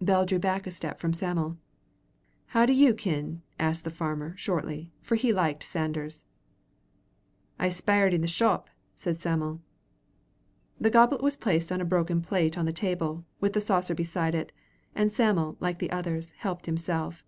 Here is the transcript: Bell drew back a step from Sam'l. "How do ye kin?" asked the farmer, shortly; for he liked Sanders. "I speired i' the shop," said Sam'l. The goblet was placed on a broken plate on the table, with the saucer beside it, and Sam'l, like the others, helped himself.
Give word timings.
Bell 0.00 0.24
drew 0.24 0.38
back 0.38 0.66
a 0.66 0.70
step 0.70 0.98
from 1.00 1.12
Sam'l. 1.12 1.58
"How 2.46 2.64
do 2.64 2.72
ye 2.72 2.90
kin?" 2.94 3.42
asked 3.58 3.84
the 3.84 3.90
farmer, 3.90 4.32
shortly; 4.38 4.90
for 5.02 5.16
he 5.16 5.34
liked 5.34 5.62
Sanders. 5.62 6.24
"I 7.58 7.68
speired 7.68 8.14
i' 8.14 8.16
the 8.16 8.26
shop," 8.26 8.70
said 8.94 9.18
Sam'l. 9.18 9.60
The 10.80 10.88
goblet 10.88 11.22
was 11.22 11.36
placed 11.36 11.70
on 11.70 11.82
a 11.82 11.84
broken 11.84 12.22
plate 12.22 12.56
on 12.56 12.64
the 12.64 12.72
table, 12.72 13.26
with 13.38 13.52
the 13.52 13.60
saucer 13.60 13.94
beside 13.94 14.34
it, 14.34 14.50
and 14.94 15.12
Sam'l, 15.12 15.58
like 15.60 15.78
the 15.78 15.90
others, 15.92 16.30
helped 16.38 16.64
himself. 16.64 17.22